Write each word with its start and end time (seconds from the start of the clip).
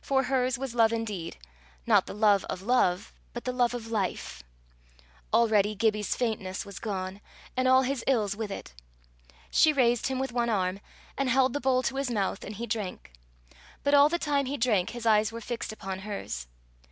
For 0.00 0.22
hers 0.22 0.58
was 0.58 0.76
love 0.76 0.92
indeed 0.92 1.38
not 1.88 2.06
the 2.06 2.14
love 2.14 2.44
of 2.44 2.62
love 2.62 3.12
but 3.32 3.42
the 3.42 3.50
love 3.52 3.74
of 3.74 3.88
Life. 3.88 4.44
Already 5.34 5.74
Gibbie's 5.74 6.14
faintness 6.14 6.64
was 6.64 6.78
gone 6.78 7.20
and 7.56 7.66
all 7.66 7.82
his 7.82 8.04
ills 8.06 8.36
with 8.36 8.52
it. 8.52 8.74
She 9.50 9.72
raised 9.72 10.06
him 10.06 10.20
with 10.20 10.30
one 10.30 10.48
arm, 10.48 10.78
and 11.18 11.28
held 11.28 11.52
the 11.52 11.60
bowl 11.60 11.82
to 11.82 11.96
his 11.96 12.12
mouth, 12.12 12.44
and 12.44 12.54
he 12.54 12.66
drank; 12.68 13.10
but 13.82 13.92
all 13.92 14.08
the 14.08 14.20
time 14.20 14.46
he 14.46 14.56
drank, 14.56 14.90
his 14.90 15.04
eyes 15.04 15.32
were 15.32 15.40
fixed 15.40 15.72
upon 15.72 15.98
hers. 16.06 16.46